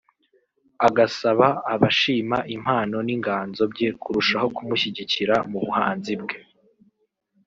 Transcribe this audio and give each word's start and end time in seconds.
agasaba 0.87 1.47
abashima 1.73 2.37
impano 2.55 2.97
n’inganzo 3.07 3.63
bye 3.71 3.89
kurushaho 4.01 4.47
kumushyigikira 4.55 5.35
mu 5.51 5.59
buhanzi 5.65 6.13
bwe 6.21 6.37